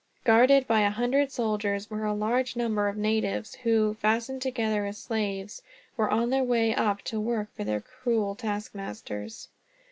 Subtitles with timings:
[0.23, 4.97] Guarded by a hundred soldiers were a large number of natives; who, fastened together as
[4.97, 5.61] slaves,
[5.95, 9.47] were on their way up to work for their cruel taskmasters.